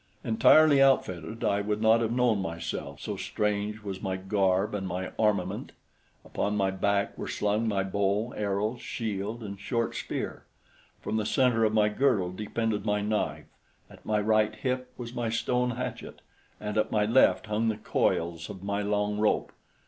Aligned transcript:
Entirely 0.23 0.81
outfitted 0.81 1.43
I 1.43 1.61
would 1.61 1.79
not 1.79 2.01
have 2.01 2.11
known 2.11 2.41
myself, 2.41 2.99
so 2.99 3.15
strange 3.17 3.83
was 3.83 4.01
my 4.01 4.17
garb 4.17 4.73
and 4.73 4.87
my 4.87 5.11
armament. 5.19 5.73
Upon 6.25 6.57
my 6.57 6.71
back 6.71 7.15
were 7.19 7.27
slung 7.27 7.67
my 7.67 7.83
bow, 7.83 8.33
arrows, 8.35 8.81
shield, 8.81 9.43
and 9.43 9.59
short 9.59 9.93
spear; 9.95 10.45
from 11.01 11.17
the 11.17 11.25
center 11.27 11.65
of 11.65 11.73
my 11.75 11.87
girdle 11.89 12.31
depended 12.31 12.83
my 12.83 13.01
knife; 13.01 13.45
at 13.91 14.03
my 14.03 14.19
right 14.19 14.55
hip 14.55 14.91
was 14.97 15.13
my 15.13 15.29
stone 15.29 15.69
hatchet; 15.69 16.21
and 16.59 16.79
at 16.79 16.91
my 16.91 17.05
left 17.05 17.45
hung 17.45 17.67
the 17.69 17.77
coils 17.77 18.49
of 18.49 18.63
my 18.63 18.81
long 18.81 19.19
rope. 19.19 19.51